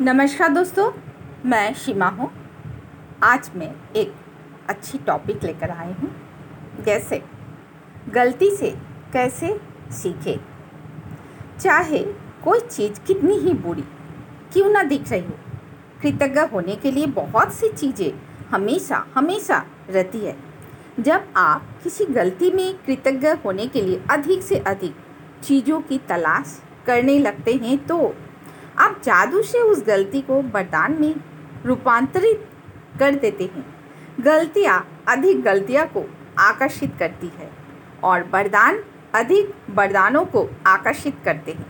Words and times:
नमस्कार 0.00 0.48
दोस्तों, 0.48 0.90
मैं 1.44 1.72
शिमा 1.74 2.06
हूँ। 2.08 2.28
आज 3.24 3.50
मैं 3.56 3.70
एक 3.96 4.12
अच्छी 4.68 4.98
टॉपिक 4.98 5.44
लेकर 5.44 5.70
आई 5.70 5.92
हूँ, 5.92 6.10
जैसे 6.84 7.20
गलती 8.14 8.50
से 8.56 8.70
कैसे 9.12 9.52
सीखे। 9.92 10.36
चाहे 11.60 12.02
कोई 12.44 12.60
चीज़ 12.60 13.00
कितनी 13.06 13.38
ही 13.38 13.54
बुरी 13.54 13.84
क्यों 14.52 14.68
ना 14.70 14.82
दिख 14.82 15.10
रही 15.12 15.20
हो, 15.20 15.38
कृतज्ञ 16.02 16.40
होने 16.52 16.76
के 16.76 16.90
लिए 16.90 17.06
बहुत 17.16 17.54
सी 17.54 17.68
चीज़ें 17.70 18.12
हमेशा 18.50 19.04
हमेशा 19.14 19.64
रहती 19.90 20.18
है। 20.18 20.36
जब 21.00 21.32
आप 21.36 21.66
किसी 21.82 22.04
गलती 22.12 22.50
में 22.50 22.72
कृतज्ञ 22.86 23.28
होने 23.44 23.66
के 23.66 23.82
लिए 23.82 24.02
अधिक 24.10 24.42
से 24.42 24.58
अधिक 24.58 24.94
चीज़ों 25.42 25.80
की 25.80 25.98
तलाश 26.08 26.60
करने 26.86 27.18
लगते 27.18 27.54
हैं 27.54 27.76
तो 27.86 28.14
आप 28.78 29.00
जादू 29.04 29.42
से 29.42 29.60
उस 29.60 29.82
गलती 29.86 30.20
को 30.20 30.40
वरदान 30.42 30.96
में 31.00 31.14
रूपांतरित 31.66 32.48
कर 32.98 33.14
देते 33.14 33.44
हैं। 33.44 33.64
गलतियाँ 34.20 34.78
अधिक 35.08 35.42
गलतियाँ 35.42 35.86
को 35.86 36.04
आकर्षित 36.38 36.92
करती 36.98 37.26
है 37.26 37.50
और 38.04 38.22
वरदान 38.32 38.82
अधिक 39.14 39.54
वरदानों 39.70 40.24
को 40.24 40.48
आकर्षित 40.66 41.16
करते 41.24 41.52
हैं। 41.52 41.66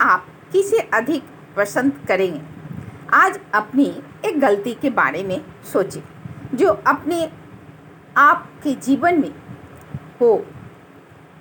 आप 0.00 0.26
किसे 0.52 0.78
अधिक 0.94 1.24
पसंद 1.56 1.92
करेंगे? 2.08 2.40
आज 3.14 3.38
अपनी 3.54 3.86
एक 4.24 4.38
गलती 4.40 4.74
के 4.74 4.90
बारे 4.90 5.22
में 5.22 5.40
सोचें 5.72 6.00
जो 6.54 6.68
अपने 6.86 7.28
आपके 8.16 8.74
जीवन 8.76 9.20
में 9.20 9.32
हो। 10.20 10.46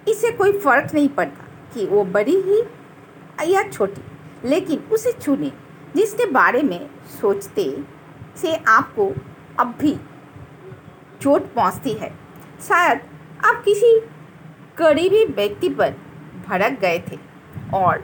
इससे 0.08 0.32
कोई 0.32 0.58
फ़र्क 0.60 0.94
नहीं 0.94 1.10
पड़ता 1.10 1.46
कि 1.74 1.86
वो 1.86 2.04
बड़ी 2.06 2.36
ही 2.42 2.62
या 3.54 3.64
छोटी। 3.64 4.02
लेकिन 4.46 4.80
उसे 4.92 5.12
चुने 5.12 5.52
जिसके 5.96 6.26
बारे 6.26 6.62
में 6.62 6.90
सोचते 7.22 7.84
से 8.38 8.56
आपको 8.68 9.14
अब 9.60 9.76
भी 9.80 9.96
चोट 11.22 11.54
पहुँचती 11.54 11.94
है। 11.94 12.10
शायद 12.68 13.02
आप 13.46 13.62
किसी 13.66 14.00
करीबी 14.78 15.26
व्यक्ति 15.26 15.70
पर 15.70 15.96
भड़क 16.48 16.80
गए 16.80 17.00
थे 17.00 17.18
और 17.74 18.04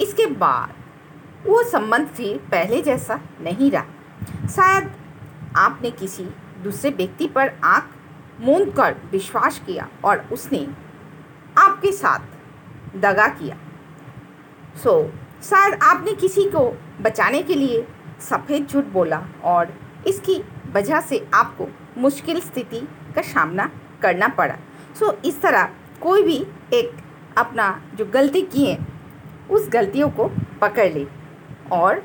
इसके 0.00 0.26
बाद 0.26 0.74
वो 1.46 1.62
संबंध 1.62 2.08
फिर 2.08 2.38
पहले 2.50 2.82
जैसा 2.82 3.20
नहीं 3.40 3.70
रहा। 3.70 4.46
शायद 4.46 4.90
आपने 5.56 5.90
किसी 5.90 6.24
दूसरे 6.62 6.90
व्यक्ति 6.90 7.26
पर 7.26 7.52
आँख 7.64 7.88
मूंद 8.40 8.72
कर 8.76 8.96
विश्वास 9.12 9.58
किया 9.66 9.88
और 10.04 10.28
उसने 10.32 10.66
आपके 11.58 11.92
साथ 11.92 12.96
दगा 12.96 13.26
किया। 13.28 13.56
सो 14.76 15.00
so, 15.00 15.19
शायद 15.42 15.78
आपने 15.82 16.12
किसी 16.12 16.44
को 16.44 16.60
बचाने 17.00 17.42
के 17.42 17.54
लिए 17.54 17.86
सफ़ेद 18.20 18.66
झूठ 18.66 18.84
बोला 18.84 19.22
और 19.44 19.72
इसकी 20.06 20.42
वजह 20.72 21.00
से 21.00 21.26
आपको 21.34 21.68
मुश्किल 21.98 22.40
स्थिति 22.40 22.80
का 23.16 23.22
सामना 23.22 23.70
करना 24.02 24.28
पड़ा। 24.28 24.54
सो 24.98 25.06
so, 25.06 25.24
इस 25.24 25.40
तरह 25.42 25.70
कोई 26.02 26.22
भी 26.22 26.36
एक 26.74 26.96
अपना 27.38 27.82
जो 27.94 28.04
गलती 28.04 28.42
किए 28.42 28.76
उस 29.50 29.68
गलतियों 29.68 30.08
को 30.10 30.30
पकड़ 30.60 30.92
ले 30.92 31.06
और 31.72 32.02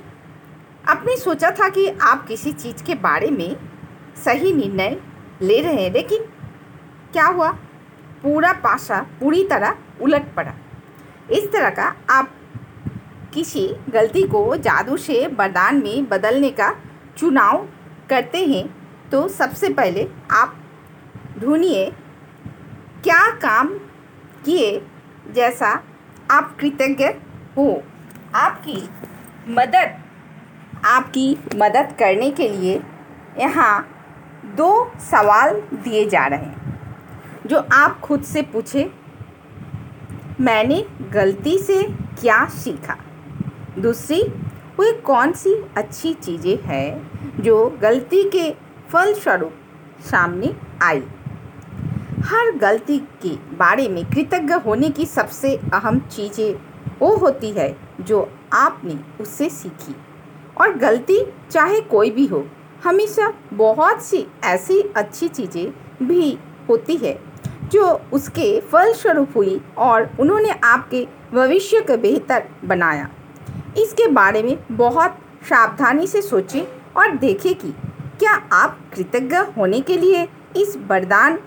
आपने 0.87 1.15
सोचा 1.17 1.51
था 1.51 1.69
कि 1.69 1.87
आप 2.01 2.25
किसी 2.27 2.51
चीज़ 2.53 2.83
के 2.83 2.95
बारे 2.95 3.29
में 3.31 3.55
सही 4.25 4.53
निर्णय 4.53 4.97
ले 5.41 5.61
रहे 5.61 5.83
हैं 5.83 5.91
लेकिन 5.93 6.23
क्या 7.13 7.25
हुआ? 7.25 7.51
पूरा 8.23 8.53
पासा 8.53 9.01
पूरी 9.19 9.43
तरह 9.47 9.77
उलट 10.01 10.33
पड़ा। 10.35 10.53
इस 11.31 11.51
तरह 11.51 11.69
का 11.69 11.95
आप 12.09 12.31
किसी 13.35 13.67
गलती 13.89 14.23
को 14.27 14.55
जादू 14.57 14.97
से 14.97 15.25
वरदान 15.29 15.81
में 15.83 16.09
बदलने 16.09 16.49
का 16.51 16.69
चुनाव 17.17 17.67
करते 18.09 18.45
हैं 18.45 18.65
तो 19.11 19.27
सबसे 19.29 19.69
पहले 19.71 20.07
आप 20.33 20.55
ढूंढिए, 21.39 21.85
क्या 23.03 23.29
काम 23.39 23.67
किए 24.45 24.81
जैसा 25.35 25.69
आप 26.31 26.55
कृतज्ञ 26.59 27.05
हो। 27.57 27.83
आपकी 28.35 28.77
मदद 29.49 30.01
आपकी 30.85 31.29
मदद 31.55 31.95
करने 31.99 32.29
के 32.31 32.49
लिए 32.49 32.81
यहाँ 33.39 33.87
दो 34.57 34.69
सवाल 35.01 35.59
दिए 35.73 36.05
जा 36.09 36.25
रहे 36.27 36.39
हैं, 36.39 36.77
जो 37.45 37.59
आप 37.73 37.99
खुद 37.99 38.23
से 38.23 38.41
पूछे। 38.43 38.89
मैंने 40.41 40.85
गलती 41.13 41.57
से 41.59 41.81
क्या 42.21 42.45
सीखा? 42.53 42.97
दूसरी, 43.79 44.21
वे 44.79 44.91
कौन 45.01 45.31
सी 45.33 45.53
अच्छी 45.77 46.13
चीज़ें 46.13 46.57
हैं 46.63 47.41
जो 47.41 47.55
गलती 47.81 48.23
के 48.29 48.49
फलस्वरूप 48.91 49.53
सामने 50.01 50.53
आई? 50.83 51.01
हर 52.25 52.51
गलती 52.57 52.97
के 53.23 53.35
बारे 53.57 53.87
में 53.89 54.03
कृतज्ञ 54.05 54.53
होने 54.65 54.89
की 54.89 55.05
सबसे 55.05 55.55
अहम 55.73 55.99
चीज़ें 56.07 56.53
वो 56.99 57.15
होती 57.17 57.51
है 57.51 57.75
जो 58.01 58.27
आपने 58.53 58.97
उससे 59.21 59.49
सीखी। 59.49 59.95
और 60.57 60.77
गलती 60.77 61.19
चाहे 61.51 61.81
कोई 61.81 62.11
भी 62.11 62.25
हो, 62.25 62.45
हमेशा 62.83 63.31
बहुत 63.53 64.03
सी 64.03 64.25
ऐसी 64.43 64.81
अच्छी 64.95 65.27
चीज़ें 65.27 66.07
भी 66.07 66.37
होती 66.69 66.95
है 66.95 67.17
जो 67.71 67.91
उसके 68.13 68.59
फलस्वरूप 68.61 69.35
हुई 69.35 69.59
और 69.77 70.09
उन्होंने 70.19 70.49
आपके 70.63 71.07
भविष्य 71.33 71.81
को 71.81 71.97
बेहतर 71.97 72.43
बनाया। 72.65 73.09
इसके 73.77 74.07
बारे 74.07 74.43
में 74.43 74.57
बहुत 74.71 75.17
सावधानी 75.49 76.07
से 76.07 76.21
सोचें 76.21 76.63
और 76.97 77.15
देखें 77.17 77.53
कि 77.55 77.73
क्या 78.19 78.33
आप 78.53 78.79
कृतज्ञ 78.95 79.35
होने 79.57 79.81
के 79.81 79.97
लिए 79.97 80.27
इस 80.57 80.75
वरदान 80.87 81.39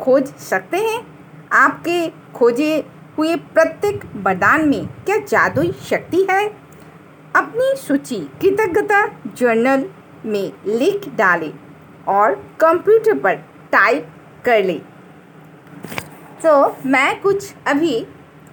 खोज 0.00 0.34
सकते 0.40 0.76
हैं। 0.76 1.00
आपके 1.52 2.08
खोजे 2.34 2.76
हुए 3.18 3.36
प्रत्येक 3.54 4.04
वरदान 4.16 4.68
में 4.68 4.86
क्या 5.04 5.16
जादुई 5.18 5.72
शक्ति 5.84 6.26
है? 6.30 6.46
अपनी 7.36 7.74
सूची 7.76 8.20
कृतज्ञता 8.40 9.06
जर्नल 9.36 9.84
में 10.26 10.52
लिख 10.66 11.08
डालें 11.16 11.52
और 12.08 12.34
कंप्यूटर 12.60 13.18
पर 13.18 13.34
टाइप 13.72 14.08
कर 14.44 14.64
लें। 14.64 14.80
तो 16.42 16.76
मैं 16.86 17.20
कुछ 17.20 17.52
अभी 17.66 18.06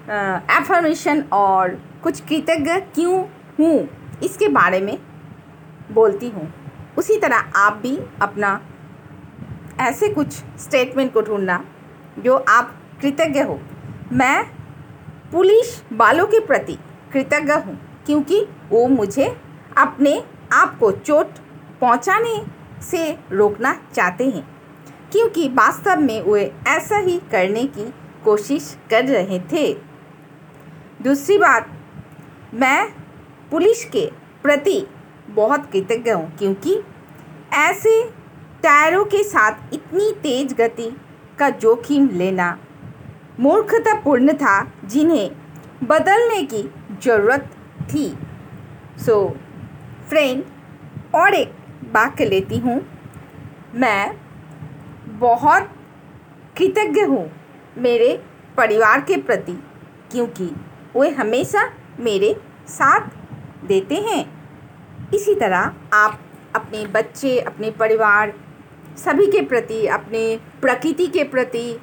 एफर्मेशन 0.07 1.23
और 1.34 1.75
कुछ 2.03 2.19
कृतज्ञ 2.22 2.79
क्यों 2.95 3.19
हूँ? 3.59 3.88
इसके 4.23 4.47
बारे 4.50 4.79
में 4.81 4.97
बोलती 5.91 6.29
हूँ। 6.29 6.51
उसी 6.97 7.18
तरह 7.19 7.51
आप 7.56 7.73
भी 7.78 7.97
अपना 8.22 8.59
ऐसे 9.81 10.09
कुछ 10.09 10.34
स्टेटमेंट 10.59 11.13
को 11.13 11.22
ढूंढना 11.22 11.63
जो 12.19 12.38
आप 12.50 12.73
कृतज्ञ 13.01 13.41
हो। 13.41 13.59
मैं 14.12 14.44
पुलिस 15.31 15.81
वालों 15.94 16.25
के 16.28 16.40
प्रति 16.46 16.78
कृतज्ञ 17.13 17.53
हूँ 17.56 17.78
क्योंकि 18.06 18.41
वो 18.69 18.88
मुझे 18.88 19.25
अपने 19.78 20.22
आप 20.53 20.78
को 20.79 20.91
चोट 20.91 21.38
पहुँचाने 21.81 22.41
से 22.81 23.12
रोकना 23.31 23.73
चाहते 23.94 24.25
हैं, 24.25 24.47
क्योंकि 25.12 25.47
वास्तव 25.50 26.00
में 26.01 26.22
वे 26.23 26.51
ऐसा 26.67 26.97
ही 26.97 27.17
करने 27.31 27.63
की 27.67 27.85
कोशिश 28.23 28.75
कर 28.90 29.06
रहे 29.06 29.40
थे। 29.51 29.73
दूसरी 31.07 31.38
बात 31.38 31.68
मैं 32.53 32.88
पुलिस 33.51 33.84
के 33.85 34.06
प्रति 34.44 34.79
बहुत 35.29 35.69
कृतज्ञ 35.72 36.12
हूँ 36.12 36.31
क्योंकि 36.38 36.73
ऐसे 37.53 37.94
टायरों 38.63 39.06
के 39.06 39.23
साथ 39.23 39.73
इतनी 39.73 40.12
तेज़ 40.23 40.53
गति 40.56 40.90
का 41.40 41.50
जोखिम 41.62 42.09
लेना 42.09 42.50
मूर्खतापूर्ण 43.40 44.34
था 44.34 44.57
जिन्हें 44.85 45.88
बदलने 45.88 46.41
की 46.44 46.63
ज़रूरत 47.03 47.50
थी। 47.94 48.06
सो 49.06 49.17
so, 49.23 49.38
फ्रेंड 50.09 50.44
और 51.16 51.34
एक 51.34 51.55
वाक्य 51.96 52.26
लेती 52.26 52.58
हूँ। 52.58 52.79
मैं 53.76 54.16
बहुत 55.20 55.73
कृतज्ञ 56.58 57.05
हूँ 57.05 57.29
मेरे 57.78 58.16
परिवार 58.58 59.02
के 59.02 59.22
प्रति 59.22 59.59
क्योंकि 60.11 60.53
वे 60.95 61.09
हमेशा 61.09 61.72
मेरे 61.99 62.41
साथ 62.67 63.09
देते 63.66 63.95
हैं। 63.95 64.25
इसी 65.13 65.35
तरह 65.35 65.73
आप 65.93 66.19
अपने 66.55 66.85
बच्चे, 66.87 67.39
अपने 67.39 67.72
परिवार, 67.72 68.34
सभी 68.97 69.28
के 69.28 69.41
प्रति, 69.41 69.87
अपने 69.87 70.39
प्रकृति 70.61 71.07
के 71.07 71.23
प्रति, 71.23 71.79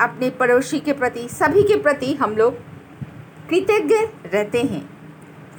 अपने 0.00 0.30
पड़ोसी 0.30 0.80
के 0.80 0.92
प्रति, 0.92 1.28
सभी 1.28 1.62
के 1.62 1.76
प्रति 1.76 2.14
हम 2.14 2.36
लोग 2.36 2.54
कृतज्ञ 3.48 3.94
रहते 4.32 4.62
हैं। 4.62 4.84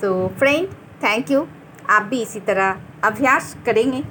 तो 0.02 0.28
फ्रेंड 0.28 0.68
थैंक 1.04 1.32
यू 1.32 1.48
आप 1.90 2.02
भी 2.02 2.22
इसी 2.22 2.40
तरह 2.40 2.78
अभ्यास 3.04 3.58
करेंगे। 3.66 4.04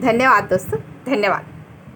धन्यवाद 0.00 0.44
दोस्तों, 0.44 0.80
धन्यवाद। 1.06 1.55